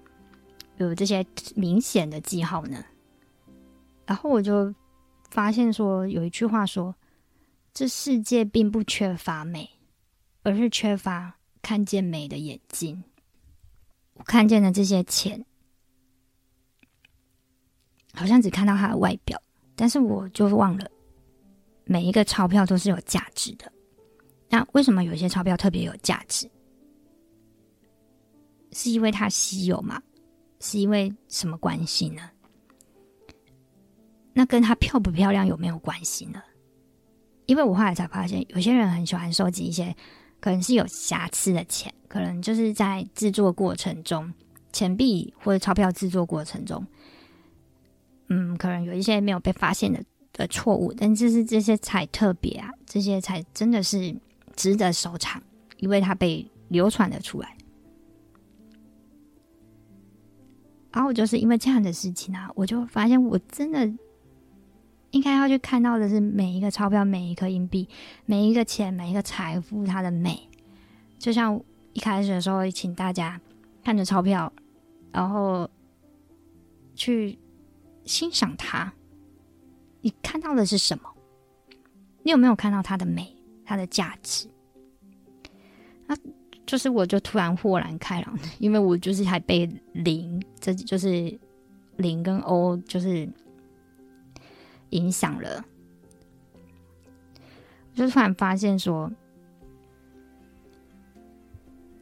[0.76, 1.24] 有这些
[1.54, 2.84] 明显的记号呢？
[4.04, 4.74] 然后我就
[5.30, 6.94] 发现说，有一句话说
[7.72, 9.70] ：“这世界并不缺乏美，
[10.42, 13.02] 而是缺乏看见美的眼睛。”
[14.12, 15.46] 我看见的这些钱，
[18.12, 19.40] 好像只看到它的外表，
[19.74, 20.90] 但是我就忘了。
[21.86, 23.72] 每一个钞票都是有价值的，
[24.50, 26.50] 那为什么有些钞票特别有价值？
[28.76, 30.02] 是因为它稀有吗？
[30.60, 32.22] 是因为什么关系呢？
[34.34, 36.42] 那跟它漂不漂亮有没有关系呢？
[37.46, 39.96] 因为我后来才发现，有些人很喜欢收集一些
[40.40, 44.32] 可能是有瑕疵的钱，可能就是在制作过程中，
[44.72, 46.86] 钱币或者钞票制作过程中，
[48.28, 50.02] 嗯，可能有一些没有被发现的。
[50.32, 54.14] 的错误，但就是这些才特别啊，这些才真的是
[54.54, 55.42] 值得收藏，
[55.78, 57.55] 因为它被流传了出来。
[60.96, 63.86] 然后我就是因为这样的事情啊，我就发现我真的
[65.10, 67.86] 应该要去看到的是每一个钞票、每一颗硬币、
[68.24, 70.48] 每一个钱、每一个财富它的美。
[71.18, 71.60] 就像
[71.92, 73.38] 一开始的时候，请大家
[73.84, 74.50] 看着钞票，
[75.12, 75.68] 然后
[76.94, 77.38] 去
[78.06, 78.90] 欣赏它。
[80.00, 81.10] 你看到的是什么？
[82.22, 83.36] 你有没有看到它的美、
[83.66, 84.48] 它的价值？
[86.66, 91.38] 就是我就突然豁然开朗，因为我就是还被零，这就是
[91.96, 93.28] 零跟 O 就是
[94.90, 95.64] 影响了，
[97.92, 99.08] 我就突然发现说，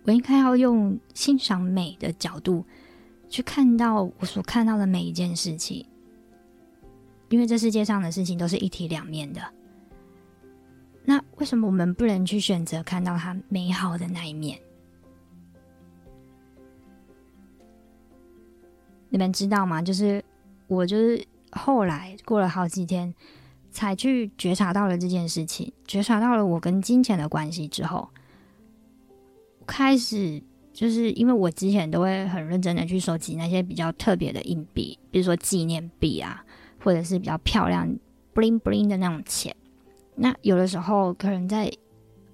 [0.05, 2.65] 我应该要用欣赏美的角度
[3.29, 5.87] 去看到我所看到的每一件事情，
[7.29, 9.43] 因为这世界上的事情都是一体两面的。
[11.05, 14.59] 那为什么我们不能去选择看到它美好的那一面？
[19.11, 19.83] 你们知道吗？
[19.83, 20.25] 就是
[20.67, 23.15] 我，就是后来过了好几天，
[23.71, 28.09] 才去觉察到了这件事情，觉察到了我跟金钱的关系之后，
[29.67, 30.43] 开始
[30.73, 36.45] 就是因为我之前都会很认真的去收集那些比较特别的硬币，比如说纪念币啊，
[36.83, 37.87] 或者是比较漂亮
[38.35, 39.55] bling bling 的那种钱。
[40.17, 41.71] 那有的时候可能在，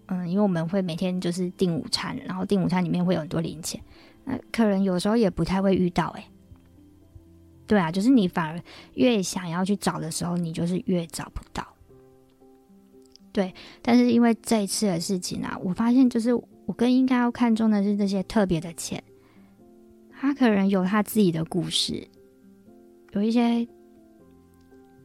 [0.06, 3.82] 嗯，因为我们会每天就是订午餐，然后订午餐里面会有很多零钱，
[4.24, 6.24] 那客人有时候也不太会遇到，欸，诶，
[7.66, 8.60] 对啊，就是你反而
[8.94, 11.66] 越想要去找的时候，你就是越找不到。
[13.32, 19.02] 对，但是因为这一次的事情啊，我发现就是我更应该要看重的是这些特别的钱，
[20.10, 22.06] 他可能有他自己的故事，
[23.12, 23.66] 有一些。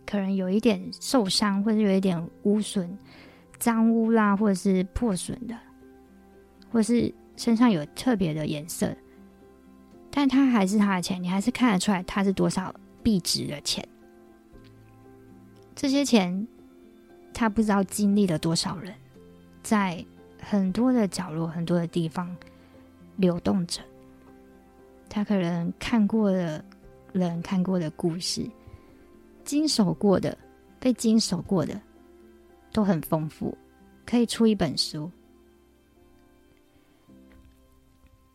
[0.05, 2.97] 可能有一点受伤，或者有一点污损、
[3.57, 5.57] 脏污啦，或者是破损的，
[6.71, 8.95] 或是身上有特别的颜色，
[10.11, 13.87] 但它还是他的钱，你还是看得出来它是多少币值的钱。
[15.75, 16.47] 这些钱，
[17.33, 18.93] 他不知道经历了多少人，
[19.61, 20.05] 在
[20.41, 22.33] 很多的角落、很多的地方
[23.17, 23.81] 流动着。
[25.09, 26.63] 他可能看过的
[27.11, 28.49] 人看过的故事。
[29.45, 30.37] 经手过的，
[30.79, 31.79] 被经手过的，
[32.73, 33.57] 都很丰富，
[34.05, 35.09] 可以出一本书。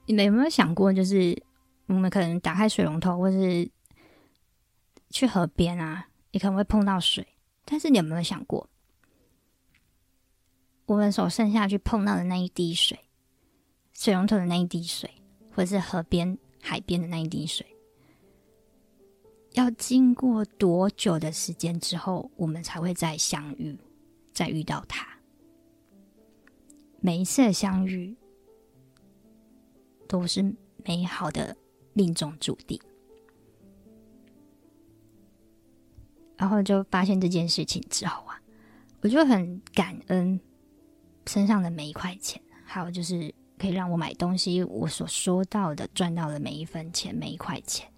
[0.06, 1.40] 你们有没有想过，就是
[1.86, 3.70] 我们可能打开水龙头，或是
[5.10, 7.26] 去河边啊，你可能会碰到水，
[7.64, 8.68] 但是你有没有想过，
[10.86, 12.98] 我们手伸下去碰到的那一滴水，
[13.92, 15.08] 水龙头的那一滴水，
[15.54, 17.64] 或者是河边、海边的那一滴水？
[19.52, 23.76] 要经过多久的时间之后，我们才会再相遇，
[24.32, 25.06] 再遇到他？
[27.00, 28.14] 每一次的相遇
[30.06, 31.56] 都是美好的
[31.92, 32.80] 命中注定。
[36.36, 38.40] 然后就发现这件事情之后啊，
[39.00, 40.40] 我就很感恩
[41.26, 47.90] 身上的每一块钱，还有就是可以让我买东西，我所说到的赚到的每一分钱，每一块钱。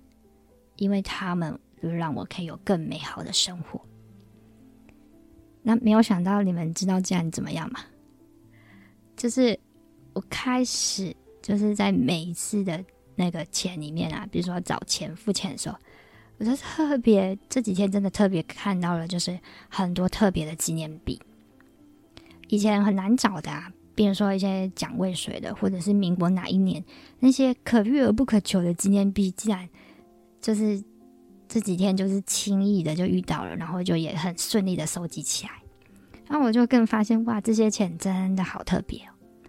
[0.83, 3.81] 因为他们就是让我可以有更美好的生活。
[5.63, 7.79] 那没有想到你们知道这样怎么样吗？
[9.17, 9.57] 就是
[10.13, 15.77] 我开始就是在每一次的那个钱里面啊，比如说找钱付钱的时候，
[16.39, 21.17] 我就特别这几天真的特别看到了，就是很多特别的纪念币，
[22.49, 26.85] 以前很难找的啊，比如说一些蒋渭水的，或者是民国哪一年
[27.21, 29.69] 那些可遇而不可求的纪念币，竟然。
[30.43, 30.83] 就是
[31.49, 35.53] 这几天，就是轻易的就遇到了，然后就也很顺利的收集起来。
[36.27, 39.01] 然后我就更发现，哇，这些钱真的好特别！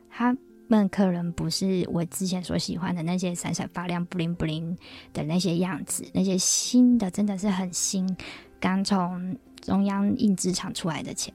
[0.10, 0.36] 他
[0.68, 4.78] 们可能不是我之前所喜欢的那些闪闪发亮、布灵布灵
[5.14, 8.16] 的那些样子，那些新的真的是很新，
[8.60, 11.34] 刚从中央印制厂出来的钱，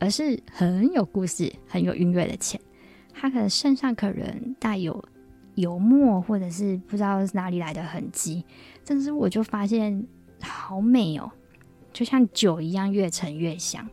[0.00, 2.60] 而是很有故事、很有韵味的钱。
[3.14, 5.04] 他可能身上可能带有
[5.54, 8.44] 油墨，或者是不知道是哪里来的痕迹。
[8.84, 10.06] 但是我就发现
[10.40, 11.30] 好美哦，
[11.92, 13.88] 就像酒一样，越陈越香。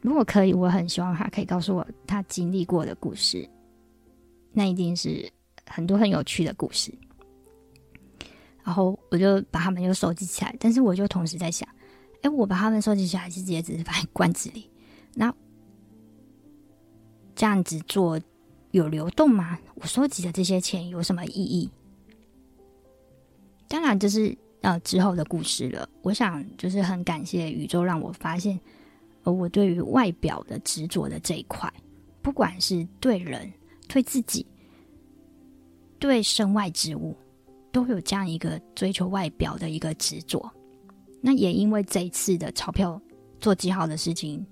[0.00, 3.48] 如果可以，我很希望他可以告诉我他经历过的故事，
[4.52, 5.30] 那一定是
[5.66, 6.92] 很多很有趣的故事。
[8.62, 11.68] 然后我就把他们又收集起来，但是我就同时在想，
[12.22, 14.70] 哎，我把他们收集起来，其实也只是放在罐子里，
[15.14, 15.34] 那
[17.34, 18.20] 这样子做
[18.70, 19.58] 有流动吗？
[19.74, 21.70] 我收集的这些钱有什么意义？
[23.74, 25.88] 当然，这是呃之后的故事了。
[26.02, 28.56] 我想，就是很感谢宇宙让我发现，
[29.24, 31.68] 呃，我对于外表的执着的这一块，
[32.22, 33.52] 不管是对人、
[33.88, 34.46] 对自己、
[35.98, 37.16] 对身外之物，
[37.72, 40.48] 都有这样一个追求外表的一个执着。
[41.20, 43.02] 那也因为这一次的钞票
[43.40, 44.46] 做记号的事情，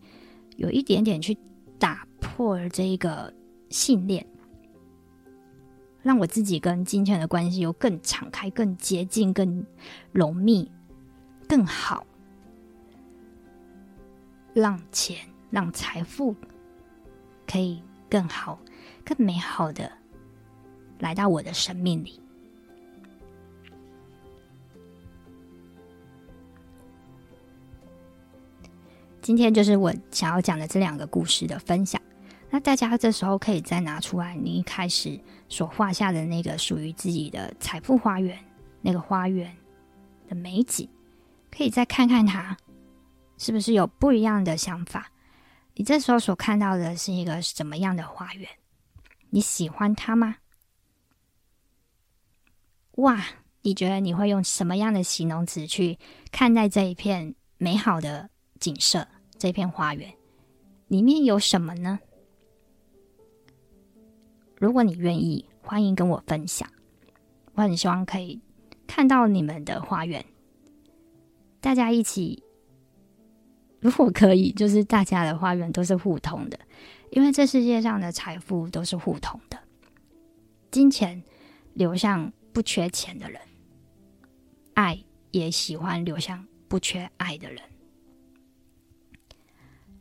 [0.56, 1.38] 有一点点去
[1.78, 3.32] 打破了这一个
[3.70, 4.26] 信念，
[6.03, 9.64] 让我自己跟金钱的关系又更敞开、更接近、更
[10.11, 10.70] 浓密、
[11.48, 12.05] 更好，
[14.53, 15.16] 让钱、
[15.50, 16.34] 让财富
[17.46, 17.80] 可以
[18.11, 18.59] 更好、
[19.05, 19.90] 更美好的
[20.98, 22.20] 来到我的生命里。
[29.20, 32.03] 今天就是我想要讲的这两个故事的分享。
[32.55, 38.38] 那大家这时候可以再拿出来你一开始所画下的那个属于自己的财富花园，
[38.82, 39.57] 那个花园
[40.28, 40.86] 的美景，
[41.50, 42.55] 可以再看看它，
[43.38, 45.11] 是不是有不一样的想法？
[45.76, 48.46] 你这时候所看到的是一个什么样的花园？
[49.30, 50.36] 你喜欢它吗？
[52.96, 53.24] 哇，
[53.62, 55.98] 你觉得你会用什么样的形容词去
[56.30, 58.28] 看待这一片美好的
[58.61, 60.12] 景色，这片花园
[60.88, 61.98] 里面有什么呢？
[64.62, 66.70] 如果你愿意，欢迎跟我分享。
[67.54, 68.40] 我很希望可以
[68.86, 70.24] 看到你们的花园，
[71.60, 72.40] 大家一起。
[73.80, 76.56] 如果可以，就是大家的花园都是互通的，
[77.10, 79.58] 因为这世界上的财富都是互通的。
[80.70, 81.20] 金钱
[81.74, 83.40] 流向不缺钱的人，
[84.74, 84.96] 爱
[85.32, 87.60] 也喜欢流向不缺爱的人。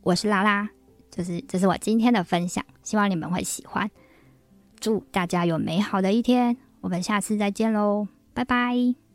[0.02, 0.70] 我是拉拉，
[1.10, 3.90] 就是这是我今天的分享，希望你们会喜欢。
[4.82, 9.11] 祝大家有美好的一天，我们下次再见喽，拜拜。